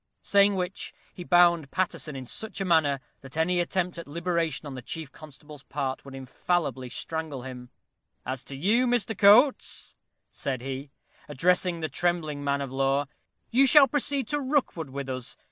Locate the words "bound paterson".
1.23-2.15